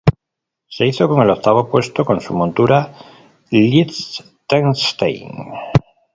Se 0.67 0.87
hizo 0.87 1.07
con 1.07 1.21
el 1.21 1.29
octavo 1.29 1.69
puesto 1.69 2.03
con 2.03 2.19
su 2.21 2.33
montura 2.33 2.91
"Liechtenstein". 3.51 5.29